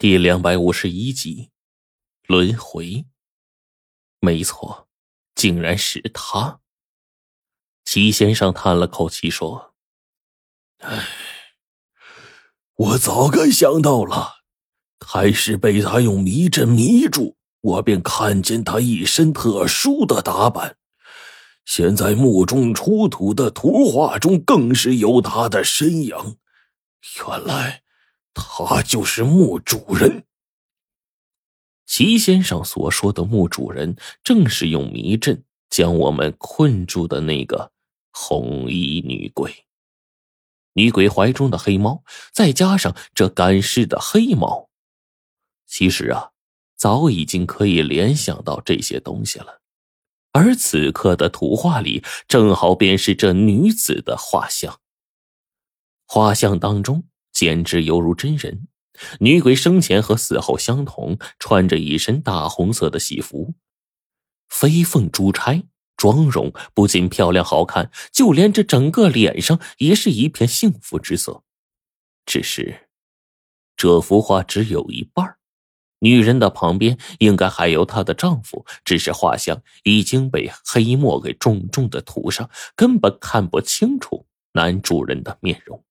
[0.00, 1.50] 第两百五十一集，
[2.28, 3.04] 轮回。
[4.20, 4.86] 没错，
[5.34, 6.60] 竟然是他。
[7.84, 9.74] 齐先生叹了口气说
[10.78, 11.04] ：“唉，
[12.76, 14.44] 我早该想到了。
[15.00, 20.76] 开始被他用迷阵迷住，我便看见他一身特殊的打扮。
[21.64, 26.38] 现在墓中出土的图画中，更是有他的身影。
[27.18, 27.82] 原来……”
[28.38, 30.24] 他就是墓主人。
[31.86, 37.72] 齐先生所说的墓主人，正是用迷阵将我们困住的那个
[38.12, 39.66] 红衣女鬼。
[40.74, 44.68] 女鬼怀中的黑猫，再加上这赶尸的黑猫，
[45.66, 46.30] 其实啊，
[46.76, 49.60] 早已经可以联想到这些东西了。
[50.30, 54.78] 而此刻的图画里，正好便是这女子的画像。
[56.06, 57.04] 画像当中。
[57.38, 58.66] 简直犹如真人，
[59.20, 63.54] 女鬼生前和死后相同，穿着一身大红色的喜服，
[64.48, 65.62] 飞凤珠钗，
[65.96, 71.44] 妆容不仅漂亮好看，就连这整个脸上也是一片幸福之色。
[72.26, 72.88] 只是，
[73.76, 75.36] 这幅画只有一半
[76.00, 85.84] 女人的旁边应该还有她的丈夫，只是画像已经被黑墨给重重的涂上，根本看不清楚男主人的面容。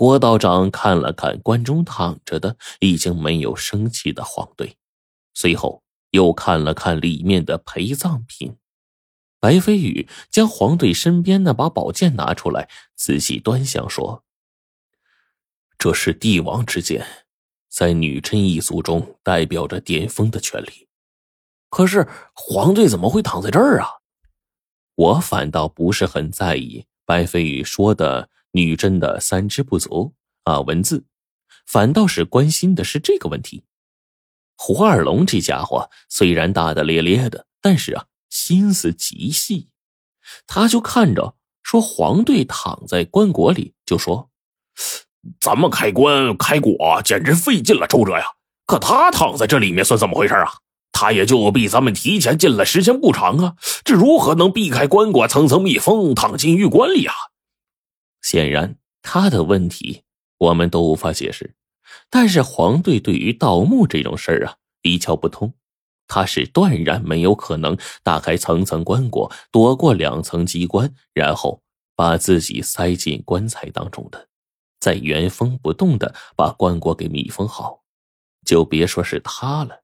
[0.00, 4.78] 郭道长看了看棺中躺着的已经没有生气的黄队，
[5.34, 8.56] 随后又看了看里面的陪葬品。
[9.38, 14.24] 白飞宇将黄队身边那把宝剑拿出来，仔细端详说
[15.76, 17.06] ：“这是帝王之剑，
[17.68, 20.88] 在女真一族中代表着巅峰的权利。
[21.68, 23.86] 可是黄队怎么会躺在这儿啊？”
[24.96, 28.30] 我反倒不是很在意白飞宇说的。
[28.52, 31.04] 女真的三支不足啊，文字，
[31.66, 33.64] 反倒是关心的是这个问题。
[34.56, 39.68] 胡二龙这家伙虽然大大咧咧的，但是啊，心思极细。
[40.46, 44.30] 他就看着说黄队躺在棺椁里，就说
[45.40, 48.24] ：“咱们开棺开椁简直费劲了，周哲呀！
[48.66, 50.58] 可他躺在这里面算怎么回事啊？
[50.92, 57.14] 他也就比咱们提前进来时间不长啊，这如何能避开棺椁层层密封，躺进玉棺里啊？”
[58.22, 60.02] 显然，他的问题
[60.38, 61.54] 我们都无法解释。
[62.08, 65.52] 但是黄队对于盗墓这种事儿啊一窍不通，
[66.06, 71.62] 他是断然没有可能打开层层棺椁，躲过两层机关，然后
[71.96, 74.28] 把自己塞进棺材当中的，
[74.78, 77.82] 再原封不动的把棺椁给密封好。
[78.44, 79.82] 就别说是他了，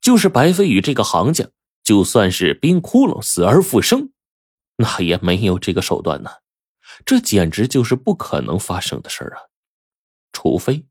[0.00, 1.48] 就是白飞宇这个行家，
[1.84, 4.10] 就算是冰窟窿死而复生，
[4.76, 6.30] 那也没有这个手段呢。
[7.04, 9.42] 这简直就是不可能发生的事儿啊！
[10.32, 10.86] 除非，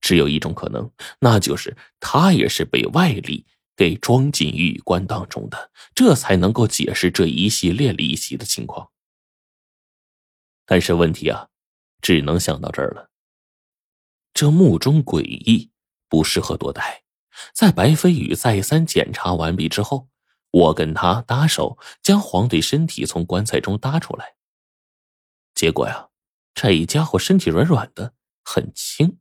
[0.00, 8.90] 只有一种可能，那就是他也是被外力给装进玉棺当中的，这才能够解释这一系列离奇的情况。
[10.66, 11.48] 但是问题啊，
[12.00, 13.10] 只能想到这儿了。
[14.34, 15.70] 这墓中诡异，
[16.08, 17.02] 不适合多待。
[17.54, 20.08] 在白飞宇再三检查完毕之后，
[20.50, 24.34] 我跟他搭手，将黄队身体从棺材中搭出来。
[25.58, 26.06] 结果呀，
[26.54, 28.14] 这家伙身体软软的，
[28.44, 29.18] 很轻，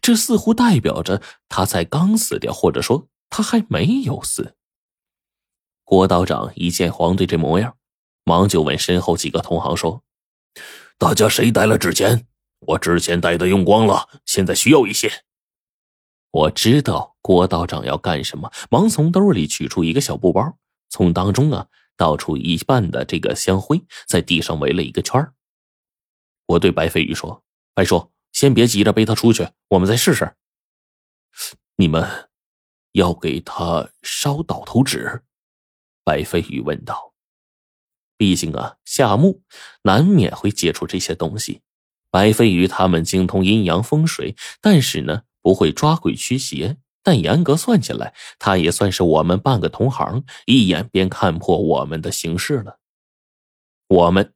[0.00, 4.54] 这似乎代表着他才刚死掉，或者说他还没有死。
[5.82, 7.76] 郭道长一见黄队这模样，
[8.22, 10.04] 忙就问身后几个同行说
[10.98, 12.28] ：“大家谁带了纸钱？
[12.60, 15.24] 我之前带的用光了，现在需要一些。”
[16.30, 20.56] 我知道郭道长要干什么，忙从兜里取出一个小布包，
[20.88, 21.66] 从当中啊。
[21.96, 25.32] 倒出一半的这个香灰，在地上围了一个圈
[26.46, 27.42] 我对白飞宇说
[27.74, 30.34] ：“白叔，先别急着背他出去，我们再试试。”
[31.76, 32.28] 你们
[32.92, 35.22] 要给他烧倒头纸？
[36.04, 37.14] 白飞宇问道。
[38.16, 39.42] 毕竟啊，夏墓
[39.82, 41.62] 难免会接触这些东西。
[42.10, 46.76] 白飞宇他们精通阴阳风水，但是呢，不会抓鬼驱邪。
[47.04, 52.80] 但严格算起来，他也算是我们半个同行，一眼便看破我们的形式了。
[53.88, 54.32] 我们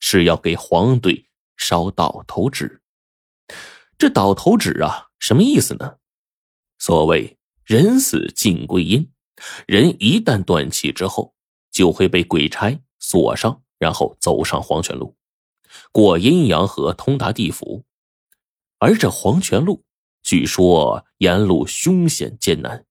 [0.00, 1.28] 是要给黄队
[1.58, 2.80] 烧倒头纸。
[3.98, 5.98] 这倒头纸啊，什么意思呢？
[6.78, 9.12] 所谓人死尽归阴，
[9.66, 11.34] 人一旦断气之后，
[11.70, 15.14] 就会被鬼差锁上，然后走上黄泉路，
[15.92, 17.84] 过阴阳河，通达地府。
[18.78, 19.84] 而这黄泉路。
[20.26, 22.84] 据说沿路凶险艰难，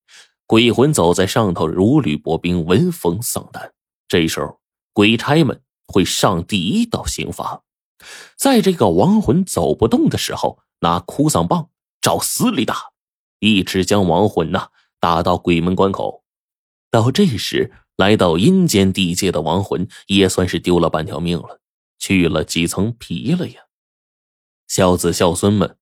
[0.46, 3.74] 鬼魂走在上头如履薄冰，闻风丧胆。
[4.08, 4.58] 这时候，
[4.94, 7.62] 鬼差们会上第一道刑罚，
[8.38, 11.68] 在这个亡魂走不动的时候，拿哭丧棒
[12.00, 12.92] 照死里打，
[13.38, 14.68] 一直将亡魂呐
[14.98, 16.24] 打到鬼门关口。
[16.90, 21.60] 到这时，来到阴间地界的亡魂也算是丢了半条命了，
[21.98, 23.60] 去了几层皮了呀。
[24.66, 25.76] 孝子孝孙们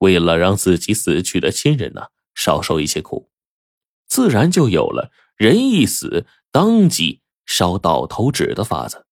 [0.00, 3.30] 为了让自己死去的亲人呢少受一些苦，
[4.06, 9.06] 自然就有了人一死当即烧倒头纸的法子。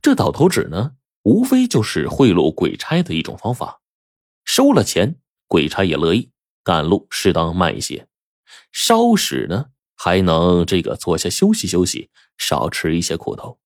[0.00, 0.92] 这倒头纸呢，
[1.22, 3.82] 无非就是贿赂鬼差的一种方法。
[4.44, 6.30] 收了钱，鬼差也乐意，
[6.62, 8.08] 赶路适当慢一些。
[8.72, 13.58] 烧纸呢，还能这个坐下休息休息，少吃一些苦头。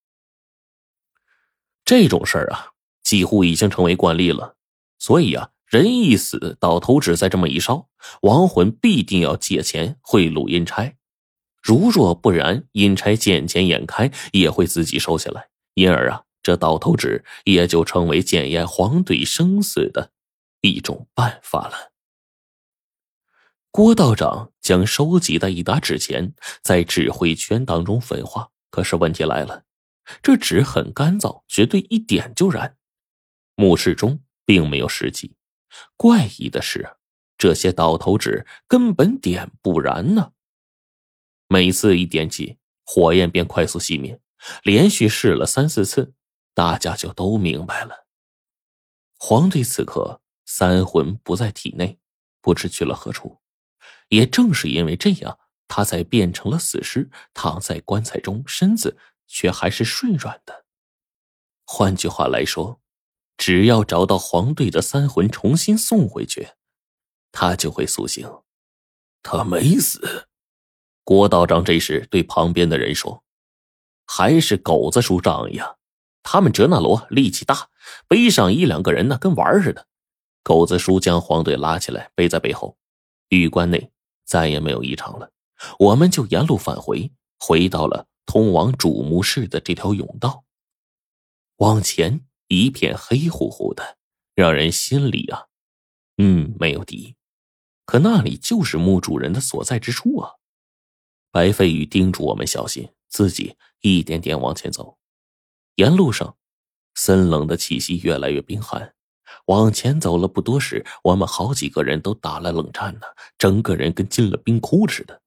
[1.84, 2.72] 这种事儿啊，
[3.02, 4.56] 几乎已经成为惯例了。
[4.98, 7.88] 所以啊，人一死，倒头纸再这么一烧，
[8.22, 10.94] 亡魂必定要借钱贿赂阴差。
[11.62, 15.48] 如若不然，阴差见钱眼开，也会自己收下来。
[15.74, 20.12] 因而啊，这倒头纸也就成为检验黄队生死的
[20.62, 21.92] 一种办法了。
[23.70, 26.32] 郭道长将收集的一沓纸钱
[26.62, 29.64] 在纸灰圈当中焚化，可是问题来了，
[30.22, 32.76] 这纸很干燥，绝对一点就燃。
[33.54, 35.34] 墓室中并没有尸气，
[35.96, 36.96] 怪异的是，
[37.36, 40.32] 这些倒头纸根本点不燃呢。
[41.48, 44.20] 每次一点起，火焰便快速熄灭。
[44.62, 46.14] 连续试了三四次，
[46.54, 48.06] 大家就都明白了。
[49.18, 51.98] 黄队此刻三魂不在体内，
[52.40, 53.40] 不知去了何处。
[54.10, 60.64] 也正是因为这样，他才变成了死尸，躺在棺材中，身子却还是顺软的。
[61.66, 62.80] 换句话来说，
[63.38, 66.48] 只要找到黄队的三魂，重新送回去，
[67.32, 68.30] 他就会苏醒。
[69.22, 70.28] 他没死。
[71.04, 73.24] 郭道长这时对旁边的人说。
[74.10, 75.76] 还是狗子叔仗义啊！
[76.22, 77.68] 他们哲那罗力气大，
[78.08, 79.86] 背上一两个人呢，跟玩似的。
[80.42, 82.78] 狗子叔将黄队拉起来，背在背后。
[83.28, 83.92] 玉棺内
[84.24, 85.30] 再也没有异常了，
[85.78, 90.44] 我们就沿路返回，回到了通往主墓室的这条甬道。
[91.56, 93.96] 往前一片黑乎乎的，
[94.34, 95.46] 让人心里啊，
[96.16, 97.14] 嗯，没有底。
[97.86, 100.32] 可那里就是墓主人的所在之处啊！
[101.30, 102.90] 白飞宇叮嘱我们小心。
[103.10, 104.98] 自己一点点往前走，
[105.76, 106.36] 沿路上
[106.94, 108.94] 森冷的气息越来越冰寒。
[109.46, 113.06] 往前走了不多时，我们好几个人都打了冷战呢，
[113.38, 115.22] 整个人跟进了冰窟似的。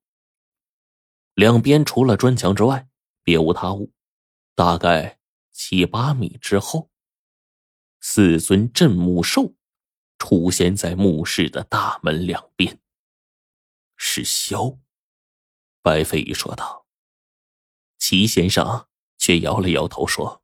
[1.33, 2.87] 两边除了砖墙之外，
[3.23, 3.91] 别无他物。
[4.53, 5.17] 大概
[5.51, 6.90] 七八米之后，
[8.01, 9.53] 四尊镇墓兽
[10.17, 12.79] 出现在墓室的大门两边。
[13.95, 14.79] 是萧，
[15.83, 16.87] 白飞宇说道。
[17.99, 18.87] 齐先生
[19.19, 20.41] 却摇了摇头说：“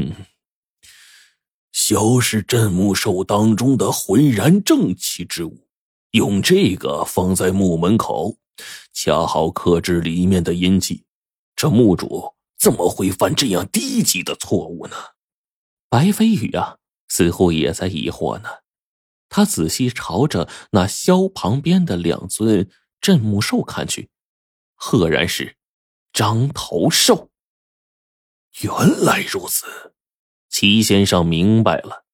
[0.00, 0.26] 嗯，
[1.72, 5.66] 萧是镇墓兽当中的浑然正气之物，
[6.12, 8.38] 用这个放在墓门口，
[8.92, 11.04] 恰好克制里面的阴气。
[11.56, 14.96] 这墓主怎么会犯这样低级的错误呢？”
[15.92, 16.78] 白飞宇啊，
[17.08, 18.48] 似乎也在疑惑呢。
[19.28, 24.08] 他仔细朝着那萧旁边的两尊镇墓兽看去，
[24.74, 25.58] 赫然是。
[26.10, 27.30] 张头兽，
[28.62, 28.72] 原
[29.04, 29.92] 来如此，
[30.48, 32.06] 齐先生明白了。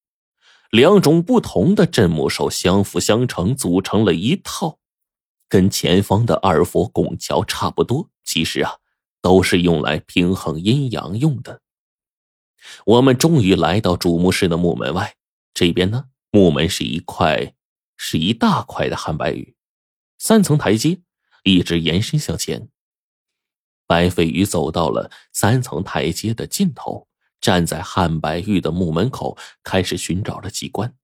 [0.70, 4.80] 两种不同的镇墓兽相辅相成，组成了一套，
[5.48, 8.10] 跟前方的二佛拱桥差不多。
[8.24, 8.78] 其实啊，
[9.22, 11.62] 都是用来平衡阴阳用的。
[12.86, 15.16] 我们终于来到主墓室的墓门外，
[15.54, 17.54] 这边呢，墓门是一块，
[17.96, 19.54] 是一大块的汉白玉，
[20.18, 21.00] 三层台阶
[21.44, 22.68] 一直延伸向前。
[23.86, 27.08] 白飞鱼走到了三层台阶的尽头，
[27.40, 30.94] 站在汉白玉的墓门口，开始寻找着机关。